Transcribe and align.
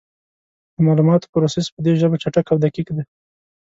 د 0.75 0.77
معلوماتو 0.85 1.31
پروسس 1.33 1.65
په 1.73 1.79
دې 1.85 1.93
ژبه 2.01 2.15
چټک 2.23 2.45
او 2.49 2.57
دقیق 2.65 2.87
دی. 2.95 3.03